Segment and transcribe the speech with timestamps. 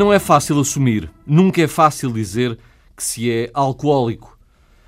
[0.00, 2.58] Não é fácil assumir, nunca é fácil dizer
[2.96, 4.38] que se é alcoólico.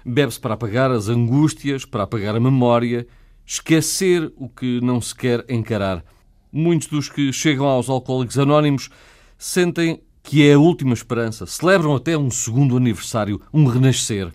[0.02, 3.06] Bebe-se para apagar as angústias, para apagar a memória,
[3.44, 6.02] esquecer o que não se quer encarar.
[6.50, 8.88] Muitos dos que chegam aos Alcoólicos Anónimos
[9.36, 14.32] sentem que é a última esperança, celebram até um segundo aniversário, um renascer.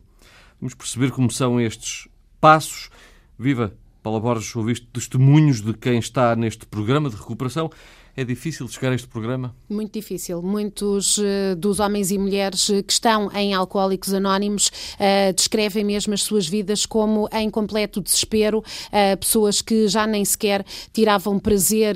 [0.62, 2.08] Vamos perceber como são estes
[2.40, 2.92] passos.
[3.36, 3.76] Viva!
[4.04, 7.72] Paula Borges, ouviste testemunhos de quem está neste programa de recuperação
[8.18, 9.56] é difícil chegar a este programa?
[9.70, 10.42] Muito difícil.
[10.42, 16.16] Muitos uh, dos homens e mulheres eh, que estão em Alcoólicos Anónimos uh, descrevem mesmo
[16.16, 21.96] as suas vidas como em completo desespero, uh, pessoas que já nem sequer tiravam prazer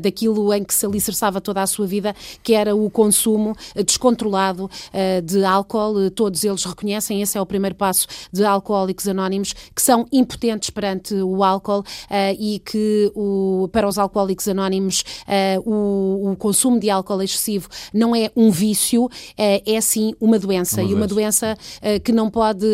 [0.00, 4.70] daquilo em que se alicerçava toda a sua vida, que era o consumo descontrolado
[5.24, 6.10] de álcool.
[6.10, 11.14] Todos eles reconhecem, esse é o primeiro passo de Alcoólicos Anónimos, que são impotentes perante
[11.14, 11.82] o álcool
[12.38, 15.02] e que o, para os Alcoólicos Anónimos
[15.32, 20.38] uh, o, o, consumo de álcool excessivo não é um vício, uh, é sim uma
[20.38, 20.82] doença.
[20.82, 22.66] Uma e uma doença uh, que não pode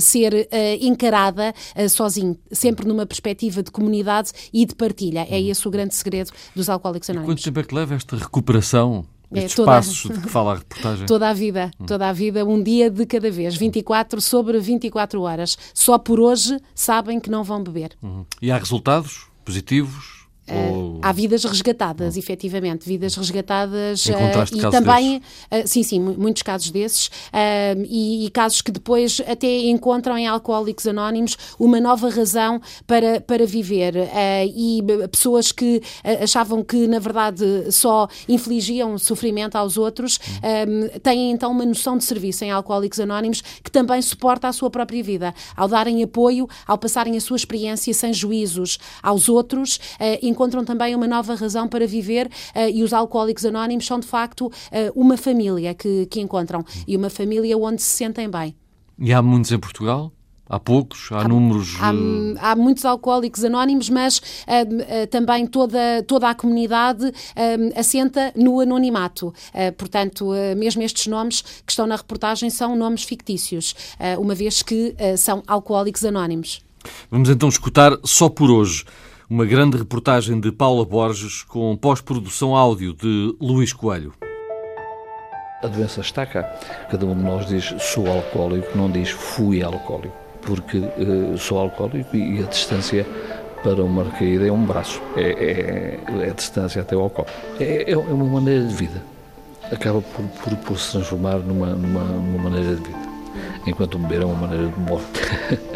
[0.00, 0.48] ser
[0.80, 1.54] encarada
[1.88, 5.26] sozinho, sempre numa perspectiva de comunidade e de partilha.
[5.30, 7.34] É esse o grande segredo dos alcoólicos anónimos.
[7.34, 9.04] Quanto tempo é que leva esta recuperação?
[9.34, 11.06] É, Estes toda, passos de que fala a reportagem.
[11.06, 11.86] Toda a vida, hum.
[11.86, 15.56] toda a vida, um dia de cada vez, 24 sobre 24 horas.
[15.72, 17.92] Só por hoje sabem que não vão beber.
[18.02, 18.24] Uhum.
[18.40, 20.21] E há resultados positivos?
[20.50, 24.10] Uh, há vidas resgatadas, efetivamente, vidas resgatadas uh,
[24.52, 25.22] e também, uh,
[25.64, 27.10] sim, sim, muitos casos desses,
[27.88, 33.46] e, e, casos que depois até encontram em alcoólicos anónimos uma nova razão para, para
[33.46, 33.94] viver
[34.54, 35.80] e pessoas que
[36.20, 40.18] achavam que na verdade só infligiam sofrimento aos outros
[41.02, 45.02] têm então uma noção de serviço em alcoólicos anónimos que também suporta a sua própria
[45.02, 49.78] vida, ao darem apoio, ao passarem a sua experiência sem juízos aos outros,
[50.32, 54.46] encontram também uma nova razão para viver uh, e os alcoólicos anónimos são de facto
[54.46, 54.52] uh,
[54.94, 58.56] uma família que, que encontram e uma família onde se sentem bem.
[58.98, 60.12] E há muitos em Portugal?
[60.52, 61.10] Há poucos?
[61.10, 61.76] Há, há números?
[61.80, 67.12] Há, eh, há, muitos alcoólicos anónimos, mas uh, uh, também toda, toda a comunidade uh,
[67.74, 69.32] assenta no anonimato.
[69.78, 73.74] portanto, mesmo estes nomes que estão na reportagem são nomes fictícios,
[74.18, 76.60] uma vez que são alcoólicos anónimos.
[77.10, 78.84] Vamos então escutar só por hoje
[79.32, 84.12] uma grande reportagem de Paula Borges com pós-produção áudio de Luís Coelho.
[85.62, 86.42] A doença está cá.
[86.90, 92.14] Cada um de nós diz sou alcoólico, não diz fui alcoólico, porque uh, sou alcoólico
[92.14, 93.06] e a distância
[93.62, 97.30] para uma recaída é um braço, é, é, é a distância até ao copo.
[97.58, 99.02] É, é, uma maneira de vida.
[99.72, 103.08] Acaba por, por, por se transformar numa, numa, numa maneira de vida,
[103.66, 105.22] enquanto beber é uma maneira de morte.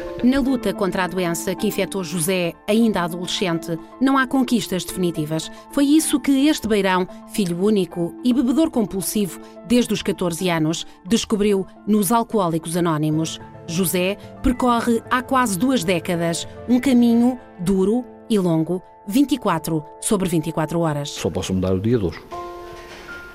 [0.27, 5.49] Na luta contra a doença que infectou José, ainda adolescente, não há conquistas definitivas.
[5.71, 11.65] Foi isso que este beirão, filho único e bebedor compulsivo desde os 14 anos, descobriu
[11.87, 13.39] nos Alcoólicos Anónimos.
[13.69, 21.11] José percorre há quase duas décadas um caminho duro e longo, 24 sobre 24 horas.
[21.11, 22.21] Só posso mudar o dia de hoje.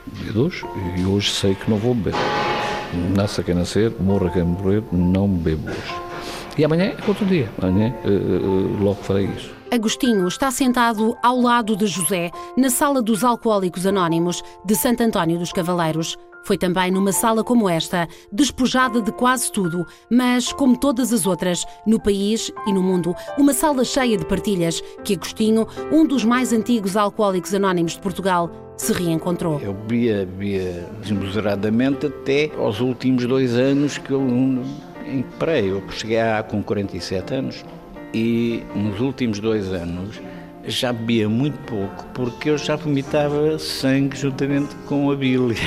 [0.08, 0.66] O dia de hoje,
[0.98, 2.16] e hoje sei que não vou beber.
[3.16, 6.11] Nasça quem nascer, morra quem morrer, não bebo hoje.
[6.58, 9.54] E amanhã é outro dia, amanhã uh, uh, logo farei isso.
[9.72, 15.40] Agostinho está sentado ao lado de José, na sala dos Alcoólicos Anónimos de Santo António
[15.40, 16.18] dos Cavaleiros.
[16.44, 21.64] Foi também numa sala como esta, despojada de quase tudo, mas, como todas as outras,
[21.86, 26.52] no país e no mundo, uma sala cheia de partilhas que Agostinho, um dos mais
[26.52, 29.62] antigos alcoólicos anónimos de Portugal, se reencontrou.
[29.62, 34.20] Eu bebia, bebia desmesuradamente até aos últimos dois anos que eu
[35.12, 35.72] em que parei.
[35.72, 37.66] Eu cheguei a, com 47 anos
[38.14, 40.20] e nos últimos dois anos
[40.66, 45.58] já bebia muito pouco porque eu já vomitava sangue juntamente com a bília.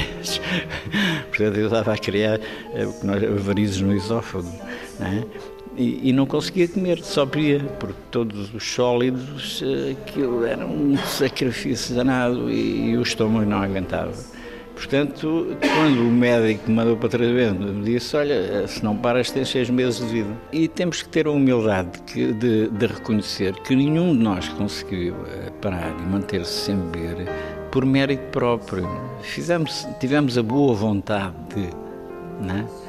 [1.29, 2.41] Portanto, eu estava a criar
[2.75, 2.87] eh,
[3.39, 4.51] varizes no esófago.
[5.01, 5.25] É?
[5.77, 10.97] e, e, não conseguia comer, só bebia, porque todos os sólidos, eh, aquilo era um
[11.05, 14.13] sacrifício danado e, e o estômago não aguentava.
[14.75, 19.49] Portanto, quando o médico me mandou para tratamento, me disse: Olha, se não paras, tens
[19.49, 20.31] seis meses de vida.
[20.53, 25.15] E temos que ter a humildade de, de, de reconhecer que nenhum de nós conseguiu
[25.29, 27.29] eh, parar e manter-se sem beber
[27.71, 28.88] por mérito próprio.
[29.23, 31.69] Fizemos, tivemos a boa vontade de.
[32.44, 32.84] Não é?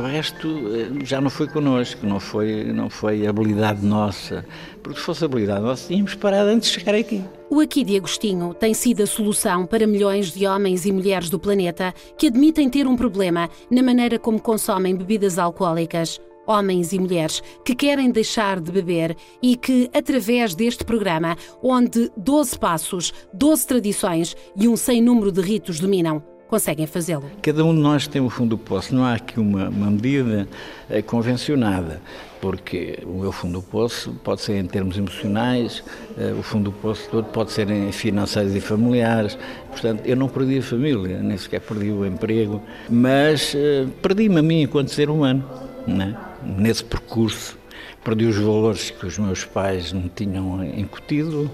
[0.00, 4.44] O resto eh, já não foi connosco, não foi, não foi habilidade nossa.
[4.82, 7.22] Porque se fosse habilidade nossa, tínhamos parado antes de chegar aqui.
[7.50, 11.38] O Aqui de Agostinho tem sido a solução para milhões de homens e mulheres do
[11.38, 17.42] planeta que admitem ter um problema na maneira como consomem bebidas alcoólicas homens e mulheres
[17.64, 24.36] que querem deixar de beber e que, através deste programa, onde 12 passos, 12 tradições
[24.56, 27.30] e um sem número de ritos dominam, conseguem fazê-lo.
[27.40, 30.48] Cada um de nós tem o fundo do poço, não há aqui uma, uma medida
[30.90, 32.02] é, convencionada,
[32.40, 35.84] porque o meu fundo do poço pode ser em termos emocionais,
[36.18, 39.38] é, o fundo do poço todo pode ser em financeiros e familiares,
[39.68, 44.42] portanto eu não perdi a família, nem sequer perdi o emprego, mas é, perdi-me a
[44.42, 45.48] mim enquanto ser humano,
[45.86, 46.16] né?
[46.42, 47.56] nesse percurso,
[48.02, 51.48] perdi os valores que os meus pais me tinham incutido,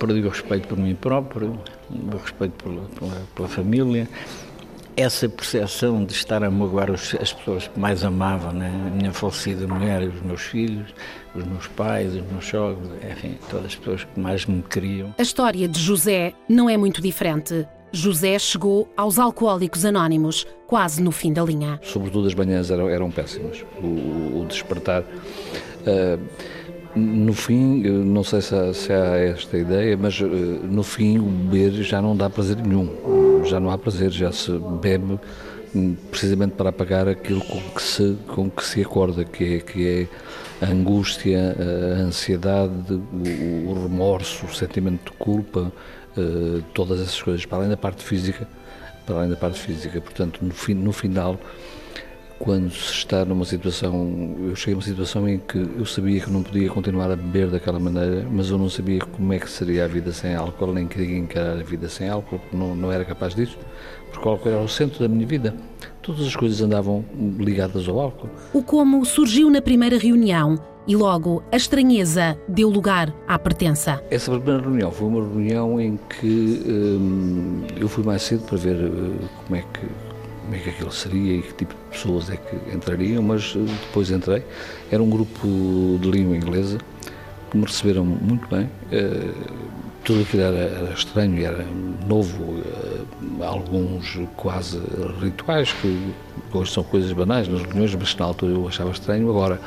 [0.00, 4.08] perdi o respeito por mim próprio, o respeito pela, pela, pela família,
[4.96, 8.68] essa percepção de estar a magoar as pessoas que mais amavam, né?
[8.86, 10.92] a minha falecida mulher, os meus filhos,
[11.36, 15.14] os meus pais, os meus sogros, enfim, todas as pessoas que mais me queriam.
[15.16, 17.64] A história de José não é muito diferente.
[17.92, 21.80] José chegou aos Alcoólicos Anónimos quase no fim da linha.
[21.82, 23.64] Sobretudo as manhãs eram, eram péssimas.
[23.80, 25.02] O, o despertar.
[25.02, 26.20] Uh,
[26.98, 31.22] no fim, não sei se há, se há, esta ideia, mas eh, no fim o
[31.22, 33.44] beber já não dá prazer nenhum.
[33.44, 34.50] Já não há prazer, já se
[34.82, 35.18] bebe
[35.74, 39.88] hum, precisamente para apagar aquilo com que se, com que se acorda, que é, que
[40.60, 45.72] é a angústia, a ansiedade, o, o remorso, o sentimento de culpa,
[46.16, 48.48] uh, todas essas coisas, para além da parte física,
[49.06, 50.00] para além da parte física.
[50.00, 51.38] Portanto, no, fim, no final
[52.38, 56.30] quando se está numa situação, eu cheguei a uma situação em que eu sabia que
[56.30, 59.84] não podia continuar a beber daquela maneira, mas eu não sabia como é que seria
[59.84, 63.34] a vida sem álcool, nem queria encarar a vida sem álcool, não, não era capaz
[63.34, 63.58] disso,
[64.12, 65.54] porque o álcool era o centro da minha vida.
[66.00, 67.04] Todas as coisas andavam
[67.38, 68.30] ligadas ao álcool.
[68.52, 74.02] O como surgiu na primeira reunião e logo a estranheza deu lugar à pertença.
[74.10, 78.76] Essa primeira reunião foi uma reunião em que hum, eu fui mais cedo para ver
[78.76, 80.07] uh, como é que
[80.48, 83.58] como é que aquilo seria e que tipo de pessoas é que entrariam, mas eh,
[83.86, 84.42] depois entrei.
[84.90, 85.46] Era um grupo
[86.00, 86.78] de língua inglesa
[87.50, 88.64] que me receberam muito bem.
[88.64, 89.68] Uh,
[90.04, 91.66] tudo aquilo era, era, estranho, era
[92.06, 94.80] novo, uh, alguns quase
[95.20, 96.14] rituais, que
[96.54, 99.28] hoje são coisas banais nas reuniões, mas na altura eu achava estranho.
[99.28, 99.60] Agora,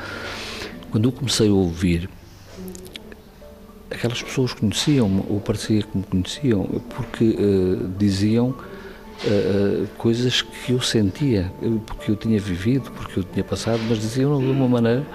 [0.90, 2.10] quando eu comecei a ouvir,
[3.88, 6.64] aquelas pessoas conheciam-me, ou parecia que me conheciam,
[6.96, 7.36] porque
[7.96, 8.52] diziam
[9.24, 11.52] uh, coisas que eu sentia,
[11.86, 15.06] porque eu tinha vivido, porque eu tinha passado, mas diziam de uma maneira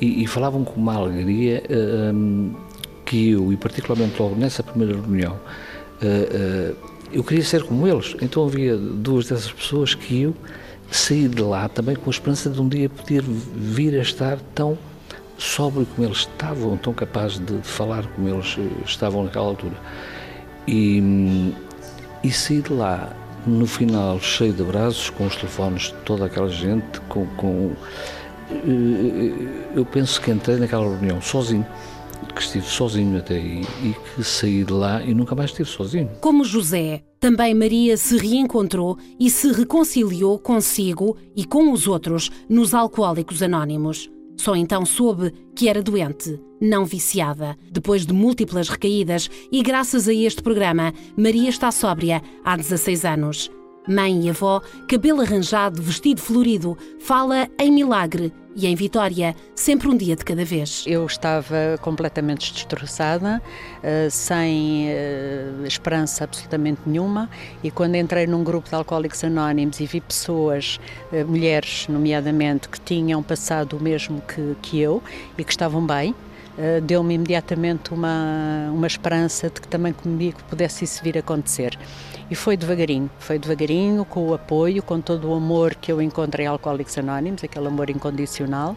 [0.00, 2.56] e, e falavam com uma alegria uh,
[3.04, 5.38] que eu, e particularmente logo nessa primeira reunião,
[7.10, 8.14] eu queria ser como eles.
[8.20, 10.34] Então havia duas dessas pessoas que eu
[10.90, 14.78] saí de lá também com a esperança de um dia poder vir a estar tão
[15.36, 19.76] sóbrio como eles estavam, tão capaz de falar como eles estavam naquela altura.
[20.66, 21.52] E, hum,
[22.22, 23.12] e saí de lá
[23.46, 27.72] no final cheio de abraços, com os telefones de toda aquela gente, com, com
[28.50, 31.66] eh, eu penso que entrei naquela reunião sozinho,
[32.34, 36.10] que estive sozinho até aí e que saí de lá e nunca mais estive sozinho.
[36.20, 42.74] Como José, também Maria se reencontrou e se reconciliou consigo e com os outros nos
[42.74, 44.10] Alcoólicos Anónimos.
[44.38, 47.58] Só então soube que era doente, não viciada.
[47.70, 53.50] Depois de múltiplas recaídas e graças a este programa, Maria está sóbria há 16 anos.
[53.88, 59.96] Mãe e avó, cabelo arranjado, vestido florido, fala em milagre e em vitória, sempre um
[59.96, 60.82] dia de cada vez.
[60.84, 63.40] Eu estava completamente destroçada,
[63.84, 67.30] eh, sem eh, esperança absolutamente nenhuma,
[67.62, 70.80] e quando entrei num grupo de alcoólicos anónimos e vi pessoas,
[71.12, 75.00] eh, mulheres nomeadamente, que tinham passado o mesmo que, que eu
[75.38, 76.12] e que estavam bem,
[76.82, 81.78] deu-me imediatamente uma, uma esperança de que também comigo pudesse isso vir a acontecer.
[82.30, 86.44] E foi devagarinho, foi devagarinho, com o apoio, com todo o amor que eu encontrei
[86.44, 88.76] em Alcoólicos Anónimos, aquele amor incondicional,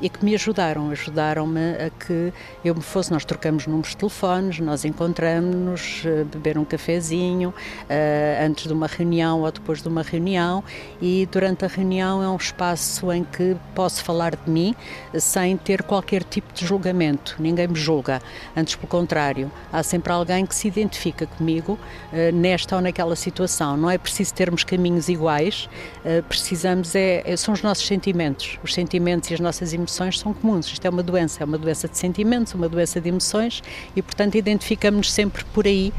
[0.00, 2.32] e que me ajudaram, ajudaram-me a que
[2.64, 3.10] eu me fosse.
[3.10, 8.86] Nós trocamos números de telefones, nós encontramos-nos, uh, beber um cafezinho, uh, antes de uma
[8.86, 10.62] reunião ou depois de uma reunião,
[11.00, 14.74] e durante a reunião é um espaço em que posso falar de mim
[15.18, 18.20] sem ter qualquer tipo de julgamento, ninguém me julga,
[18.56, 21.78] antes pelo contrário, há sempre alguém que se identifica comigo.
[22.12, 23.76] Eh, nesta ou naquela situação.
[23.76, 25.68] Não é preciso termos caminhos iguais,
[26.04, 28.58] eh, precisamos é, é, são os nossos sentimentos.
[28.62, 30.66] Os sentimentos e as nossas emoções são comuns.
[30.66, 33.62] Isto é uma doença, é uma doença de sentimentos, uma doença de emoções
[33.94, 35.92] e, portanto, identificamos-nos sempre por aí,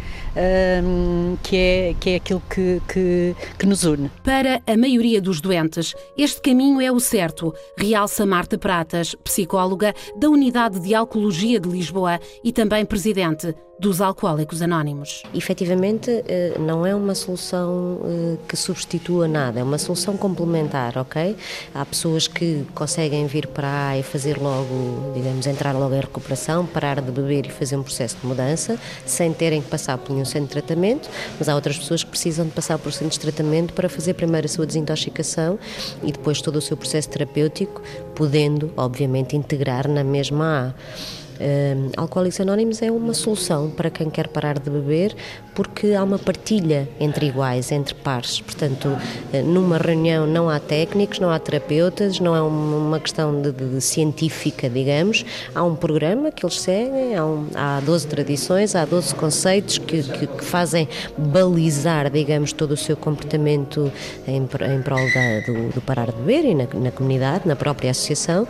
[0.83, 4.09] um, que, é, que é aquilo que, que, que nos une.
[4.23, 10.29] Para a maioria dos doentes, este caminho é o certo, realça Marta Pratas, psicóloga da
[10.29, 15.23] Unidade de Alcoologia de Lisboa e também presidente dos Alcoólicos Anónimos.
[15.35, 21.35] Efetivamente, eh, não é uma solução eh, que substitua nada, é uma solução complementar, ok?
[21.75, 26.65] Há pessoas que conseguem vir para a e fazer logo, digamos, entrar logo em recuperação,
[26.65, 30.23] parar de beber e fazer um processo de mudança, sem terem que passar por nenhum
[30.23, 33.73] centro de tratamento, mas há outras pessoas que precisam de passar por centros de tratamento
[33.73, 35.59] para fazer primeiro a sua desintoxicação
[36.01, 37.81] e depois todo o seu processo terapêutico,
[38.15, 41.22] podendo, obviamente, integrar na mesma A.
[41.43, 45.13] Uh, Alcoólicos Anónimos é uma solução para quem quer parar de beber,
[45.55, 48.41] porque há uma partilha entre iguais, entre pares.
[48.41, 53.51] Portanto, uh, numa reunião não há técnicos, não há terapeutas, não é uma questão de,
[53.51, 55.25] de, de científica, digamos.
[55.53, 60.03] Há um programa que eles seguem, há, um, há 12 tradições, há 12 conceitos que,
[60.03, 63.91] que, que, fazem balizar, digamos, todo o seu comportamento
[64.27, 67.91] em, em prol da, do, do, parar de beber e na, na comunidade, na própria
[67.91, 68.47] associação.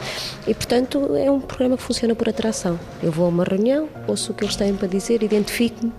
[0.47, 2.79] E, portanto, é um programa que funciona por atração.
[3.01, 5.91] Eu vou a uma reunião, ouço o que eles têm para dizer, identifico-me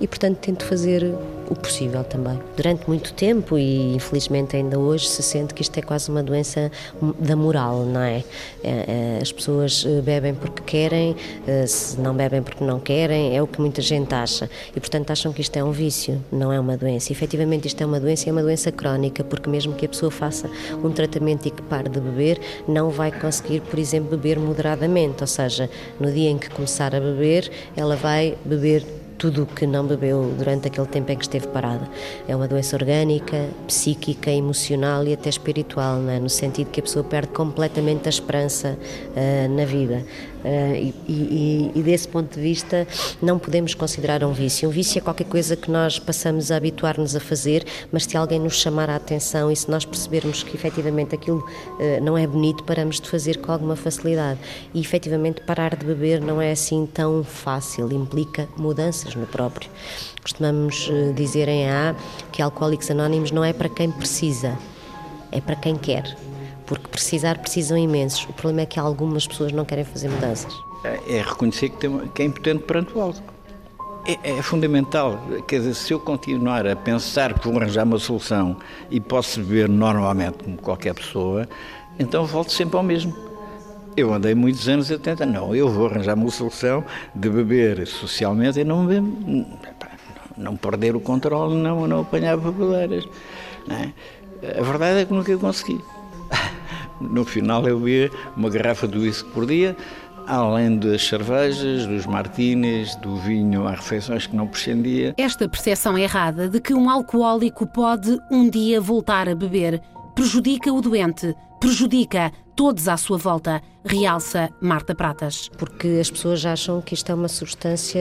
[0.00, 1.14] e, portanto, tento fazer
[1.48, 2.38] o possível também.
[2.56, 6.70] Durante muito tempo, e infelizmente ainda hoje, se sente que isto é quase uma doença
[7.18, 8.24] da moral, não é?
[8.62, 13.36] é, é as pessoas eh, bebem porque querem, eh, se não bebem porque não querem,
[13.36, 14.50] é o que muita gente acha.
[14.74, 17.12] E, portanto, acham que isto é um vício, não é uma doença.
[17.12, 19.88] E, efetivamente, isto é uma doença e é uma doença crónica, porque mesmo que a
[19.88, 20.50] pessoa faça
[20.82, 25.22] um tratamento e que pare de beber, não vai conseguir, por exemplo, beber moderadamente.
[25.22, 28.84] Ou seja, no dia em que começar a beber, ela vai beber
[29.18, 31.88] tudo o que não bebeu durante aquele tempo em que esteve parada.
[32.28, 36.18] É uma doença orgânica, psíquica, emocional e até espiritual, é?
[36.18, 40.04] no sentido que a pessoa perde completamente a esperança uh, na vida.
[40.46, 42.86] Uh, e, e, desse ponto de vista
[43.20, 44.68] não podemos considerar um vício.
[44.68, 48.38] Um vício é qualquer coisa que nós passamos a habituar-nos a fazer, mas se alguém
[48.38, 52.62] nos chamar a atenção e se nós percebermos que efetivamente aquilo uh, não é bonito,
[52.62, 54.38] paramos de fazer com alguma facilidade.
[54.72, 59.68] E efetivamente parar de beber não é assim tão fácil, implica mudanças no próprio.
[60.22, 61.96] Costumamos uh, dizer em A
[62.30, 64.56] que Alcoólicos Anónimos não é para quem precisa,
[65.32, 66.16] é para quem quer
[66.66, 68.24] porque precisar precisam imensos.
[68.24, 70.52] O problema é que algumas pessoas não querem fazer mudanças.
[70.84, 73.36] É, é reconhecer que, tem, que é impotente perante o álcool.
[74.06, 75.20] É, é, fundamental.
[75.48, 78.56] Quer dizer, se eu continuar a pensar que vou arranjar uma solução
[78.88, 81.48] e posso beber normalmente como qualquer pessoa,
[81.98, 83.12] então volto sempre ao mesmo.
[83.96, 88.60] Eu andei muitos anos a tentar, não, eu vou arranjar uma solução de beber socialmente
[88.60, 89.02] e não beber,
[90.36, 93.08] não perder o controle, não, não apanhar babaleiras.
[93.70, 94.60] É?
[94.60, 95.80] A verdade é que nunca consegui.
[97.00, 99.76] No final eu bebia uma garrafa de uísque por dia,
[100.26, 105.14] além das cervejas, dos martinis, do vinho às refeições que não prescindia.
[105.16, 109.80] Esta percepção errada de que um alcoólico pode um dia voltar a beber
[110.16, 115.48] prejudica o doente, prejudica todos à sua volta, realça Marta Pratas.
[115.58, 118.00] Porque as pessoas acham que isto é uma substância,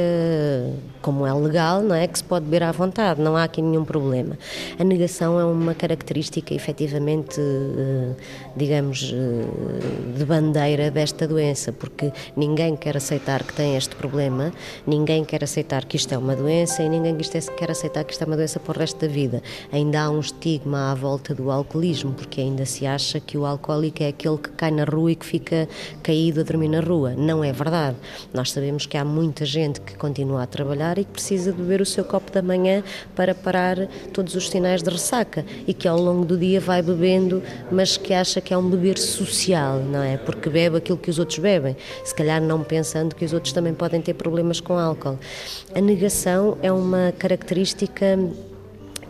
[1.01, 2.07] como é legal, não é?
[2.07, 4.37] Que se pode beber à vontade, não há aqui nenhum problema.
[4.79, 8.15] A negação é uma característica, efetivamente, eh,
[8.55, 14.53] digamos, eh, de bandeira desta doença, porque ninguém quer aceitar que tem este problema,
[14.87, 17.15] ninguém quer aceitar que isto é uma doença e ninguém
[17.57, 19.43] quer aceitar que isto é uma doença para o resto da vida.
[19.71, 24.03] Ainda há um estigma à volta do alcoolismo, porque ainda se acha que o alcoólico
[24.03, 25.67] é aquele que cai na rua e que fica
[26.03, 27.13] caído a dormir na rua.
[27.17, 27.97] Não é verdade.
[28.33, 31.81] Nós sabemos que há muita gente que continua a trabalhar e que precisa de beber
[31.81, 32.83] o seu copo da manhã
[33.15, 37.41] para parar todos os sinais de ressaca e que ao longo do dia vai bebendo,
[37.71, 40.17] mas que acha que é um beber social, não é?
[40.17, 43.73] Porque bebe aquilo que os outros bebem, se calhar não pensando que os outros também
[43.73, 45.17] podem ter problemas com álcool.
[45.73, 48.17] A negação é uma característica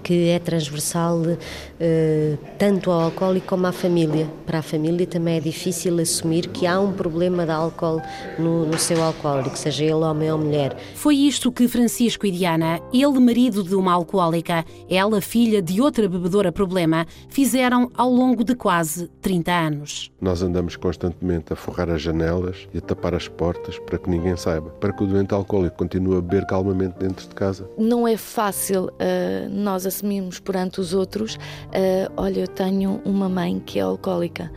[0.05, 4.29] que é transversal uh, tanto ao alcoólico como à família.
[4.45, 7.99] Para a família também é difícil assumir que há um problema de álcool
[8.37, 10.77] no, no seu alcoólico, seja ele homem ou mulher.
[10.93, 16.07] Foi isto que Francisco e Diana, ele marido de uma alcoólica, ela filha de outra
[16.07, 20.11] bebedora problema, fizeram ao longo de quase 30 anos.
[20.21, 24.37] Nós andamos constantemente a forrar as janelas e a tapar as portas para que ninguém
[24.37, 27.67] saiba, para que o doente alcoólico continue a beber calmamente dentro de casa.
[27.75, 33.61] Não é fácil uh, nós assumirmos perante os outros: uh, olha, eu tenho uma mãe
[33.65, 34.51] que é alcoólica.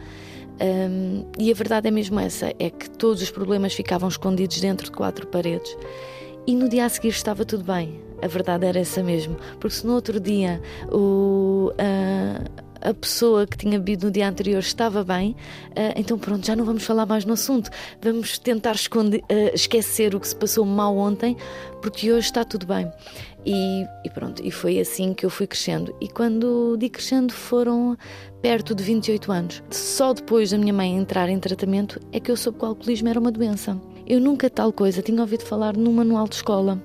[0.61, 4.87] Um, e a verdade é mesmo essa: é que todos os problemas ficavam escondidos dentro
[4.87, 5.77] de quatro paredes.
[6.47, 8.01] E no dia a seguir estava tudo bem.
[8.23, 9.37] A verdade era essa mesmo.
[9.61, 11.71] Porque se no outro dia o.
[11.75, 15.33] Uh, a pessoa que tinha bebido no dia anterior estava bem,
[15.71, 17.71] uh, então pronto, já não vamos falar mais no assunto.
[18.01, 21.37] Vamos tentar esconder, uh, esquecer o que se passou mal ontem,
[21.83, 22.91] porque hoje está tudo bem.
[23.51, 25.97] E, e, pronto, e foi assim que eu fui crescendo.
[26.03, 27.97] E quando digo crescendo foram
[28.43, 29.63] perto de 28 anos.
[29.71, 33.09] Só depois da minha mãe entrar em tratamento é que eu soube que o alcoolismo
[33.09, 33.81] era uma doença.
[34.07, 36.79] Eu nunca tal coisa tinha ouvido falar num manual de escola.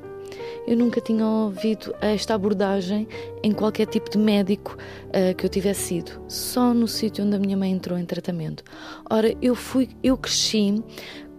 [0.65, 3.09] Eu nunca tinha ouvido esta abordagem
[3.43, 4.77] em qualquer tipo de médico
[5.09, 8.63] uh, que eu tivesse sido, só no sítio onde a minha mãe entrou em tratamento.
[9.09, 10.81] Ora, eu fui, eu cresci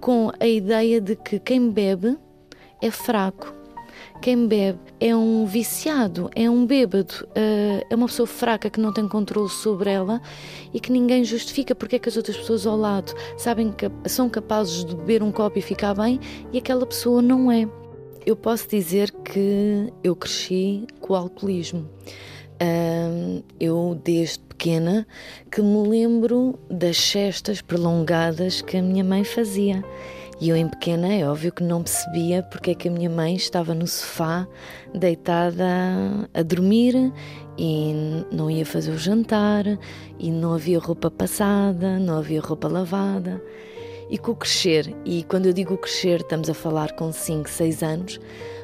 [0.02, 2.18] com a ideia de que quem bebe
[2.82, 3.63] é fraco.
[4.20, 8.92] Quem bebe é um viciado, é um bêbado, uh, é uma pessoa fraca que não
[8.92, 10.20] tem controle sobre ela
[10.72, 14.30] e que ninguém justifica porque é que as outras pessoas ao lado sabem que são
[14.30, 16.18] capazes de beber um copo e ficar bem
[16.52, 17.68] e aquela pessoa não é.
[18.24, 21.86] Eu posso dizer que eu cresci com o alcoolismo.
[22.54, 25.06] Uh, eu, desde pequena,
[25.50, 29.84] que me lembro das cestas prolongadas que a minha mãe fazia.
[30.44, 33.34] E eu, em pequena, é óbvio que não percebia porque é que a minha mãe
[33.34, 34.46] estava no sofá,
[34.94, 35.64] deitada
[36.34, 37.10] a dormir
[37.56, 37.94] e
[38.30, 39.64] não ia fazer o jantar,
[40.18, 43.42] e não havia roupa passada, não havia roupa lavada.
[44.10, 47.82] E com o crescer, e quando eu digo crescer, estamos a falar com 5, 6
[47.82, 48.20] anos,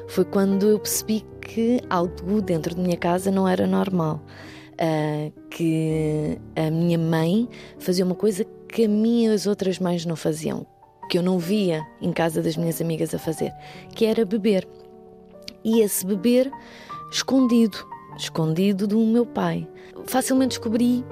[0.07, 4.23] foi quando eu percebi que algo dentro de minha casa não era normal.
[4.73, 10.05] Uh, que a minha mãe fazia uma coisa que a mim e as outras mães
[10.05, 10.65] não faziam,
[11.11, 13.51] que eu não via em casa das minhas amigas a fazer,
[13.93, 14.65] que era beber.
[15.61, 16.49] E esse beber
[17.11, 17.85] escondido,
[18.17, 19.67] escondido do meu pai.
[20.05, 21.03] Facilmente descobri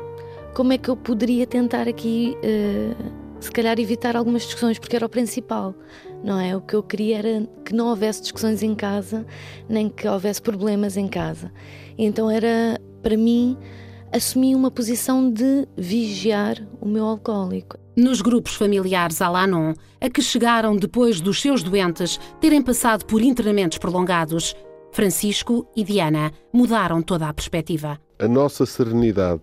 [0.55, 5.05] como é que eu poderia tentar aqui, uh, se calhar, evitar algumas discussões, porque era
[5.05, 5.75] o principal,
[6.23, 6.55] não é?
[6.55, 9.25] O que eu queria era que não houvesse discussões em casa,
[9.67, 11.51] nem que houvesse problemas em casa.
[11.97, 13.57] E então era, para mim,
[14.13, 17.77] assumir uma posição de vigiar o meu alcoólico.
[17.99, 23.77] Nos grupos familiares Alanon, a que chegaram depois dos seus doentes terem passado por internamentos
[23.77, 24.55] prolongados,
[24.93, 27.99] Francisco e Diana mudaram toda a perspectiva.
[28.17, 29.41] A nossa serenidade,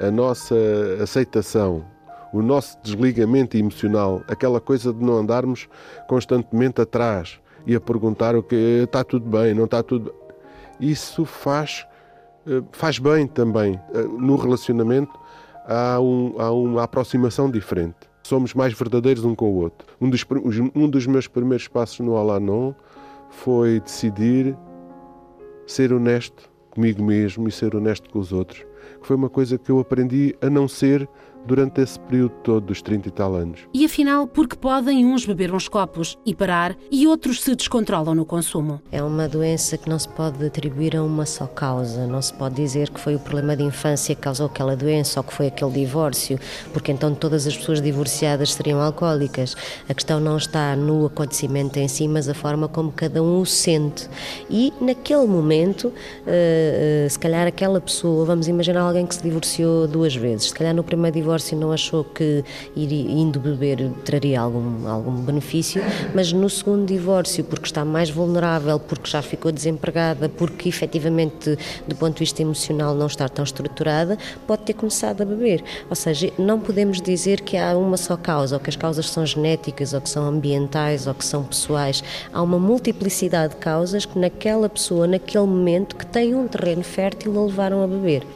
[0.00, 0.56] a nossa
[1.02, 1.84] aceitação,
[2.32, 5.68] o nosso desligamento emocional, aquela coisa de não andarmos
[6.08, 10.14] constantemente atrás e a perguntar o que está tudo bem, não está tudo.
[10.80, 11.86] Isso faz
[12.46, 15.12] eh, faz bem também eh, no relacionamento
[15.66, 17.96] há, um, há uma aproximação diferente.
[18.22, 19.86] Somos mais verdadeiros um com o outro.
[20.00, 20.24] Um dos,
[20.74, 22.72] um dos meus primeiros passos no Alanon
[23.30, 24.56] foi decidir
[25.66, 28.64] ser honesto comigo mesmo e ser honesto com os outros.
[29.00, 31.08] Foi uma coisa que eu aprendi a não ser
[31.46, 33.60] durante esse período todo dos 30 e tal anos.
[33.72, 38.24] E afinal, porque podem uns beber uns copos e parar e outros se descontrolam no
[38.24, 38.80] consumo?
[38.90, 42.06] É uma doença que não se pode atribuir a uma só causa.
[42.06, 45.24] Não se pode dizer que foi o problema de infância que causou aquela doença ou
[45.24, 46.38] que foi aquele divórcio,
[46.72, 49.56] porque então todas as pessoas divorciadas seriam alcoólicas.
[49.88, 53.46] A questão não está no acontecimento em si, mas a forma como cada um o
[53.46, 54.08] sente.
[54.50, 55.92] E naquele momento,
[56.26, 60.54] eh, eh, se calhar aquela pessoa, vamos imaginar alguém que se divorciou duas vezes, se
[60.54, 62.44] calhar no primeiro divórcio divórcio não achou que
[62.74, 65.82] ir, indo beber traria algum, algum benefício,
[66.14, 71.94] mas no segundo divórcio, porque está mais vulnerável, porque já ficou desempregada, porque efetivamente, do
[71.96, 75.62] ponto de vista emocional, não está tão estruturada, pode ter começado a beber.
[75.88, 79.24] Ou seja, não podemos dizer que há uma só causa, ou que as causas são
[79.26, 82.02] genéticas, ou que são ambientais, ou que são pessoais.
[82.32, 87.38] Há uma multiplicidade de causas que naquela pessoa, naquele momento, que tem um terreno fértil,
[87.38, 88.26] a levaram a beber.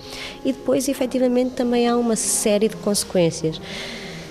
[0.45, 3.61] E depois, efetivamente, também há uma série de consequências.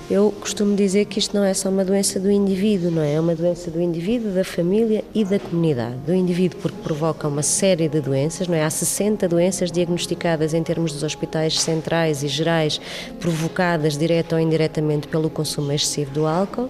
[0.10, 3.13] Eu costumo dizer que isto não é só uma doença do indivíduo, não é?
[3.13, 5.95] É uma doença do indivíduo, da família e da comunidade.
[5.98, 8.63] Do indivíduo porque provoca uma série de doenças, não é?
[8.63, 12.82] Há 60 doenças diagnosticadas em termos dos hospitais centrais e gerais,
[13.19, 16.69] provocadas direta ou indiretamente pelo consumo excessivo do álcool.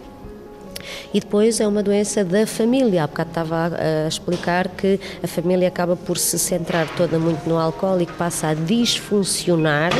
[1.13, 3.03] E depois é uma doença da família.
[3.03, 7.57] Há bocado estava a, explicar que a família acaba por se centrar toda muito no
[7.57, 9.91] álcool e que passa a disfuncionar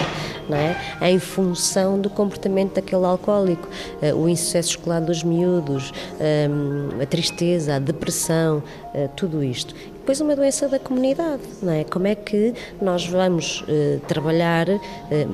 [0.52, 1.10] é?
[1.10, 3.68] em função do comportamento daquele alcoólico.
[4.02, 8.64] Uh, o insucesso escolar dos miúdos, um, a tristeza, a depressão,
[8.94, 9.76] uh, tudo isto
[10.10, 11.84] depois uma doença da comunidade, não é?
[11.84, 14.80] Como é que nós vamos uh, trabalhar uh,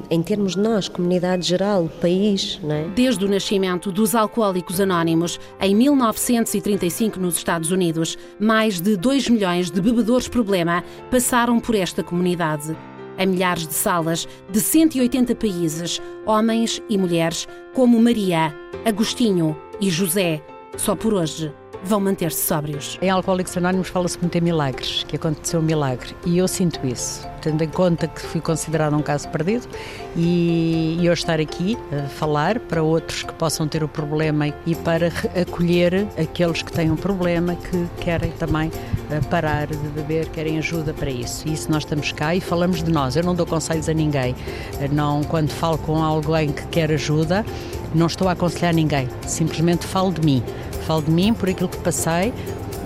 [0.10, 2.84] em termos de nós, comunidade geral, país, não é?
[2.90, 9.72] Desde o nascimento dos Alcoólicos Anónimos, em 1935 nos Estados Unidos, mais de 2 milhões
[9.72, 12.76] de bebedores problema passaram por esta comunidade.
[13.18, 20.42] Em milhares de salas de 180 países, homens e mulheres como Maria, Agostinho e José,
[20.76, 21.54] só por hoje
[21.86, 22.98] vão manter-se sóbrios.
[23.02, 27.28] Em Alcoólicos Anónimos fala-se muito em milagres, que aconteceu um milagre, e eu sinto isso,
[27.42, 29.68] tendo em conta que fui considerado um caso perdido
[30.16, 35.12] e, eu estar aqui a falar para outros que possam ter o problema e para
[35.40, 38.72] acolher aqueles que têm um problema que querem também
[39.12, 41.48] eh, parar de beber, querem ajuda para isso.
[41.48, 43.16] E isso nós estamos cá e falamos de nós.
[43.16, 44.36] Eu não dou conselhos a ninguém.
[44.80, 47.46] Eh, não, quando falo com alguém que quer ajuda,
[47.94, 49.08] não estou a aconselhar ninguém.
[49.28, 50.44] Simplesmente falo de mim.
[50.86, 52.34] Falo de mim por aquilo que passei,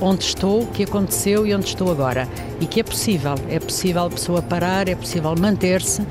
[0.01, 2.27] onde estou, o que aconteceu e onde estou agora.
[2.59, 6.07] E que é possível, é possível a pessoa parar, é possível manter-se uh,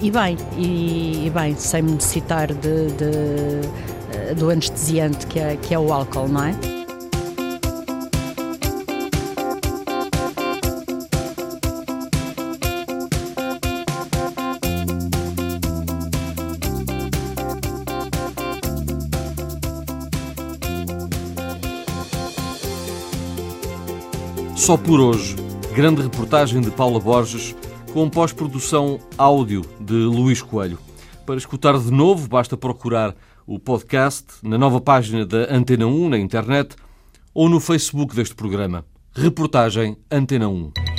[0.00, 5.78] e bem, e, e, bem, sem necessitar de, de, do anestesiante que é, que é
[5.78, 6.75] o álcool, não é?
[24.56, 25.36] Só por hoje,
[25.74, 27.54] grande reportagem de Paula Borges
[27.92, 30.78] com pós-produção áudio de Luís Coelho.
[31.26, 33.14] Para escutar de novo, basta procurar
[33.46, 36.74] o podcast na nova página da Antena 1 na internet
[37.34, 38.82] ou no Facebook deste programa.
[39.14, 40.95] Reportagem Antena 1.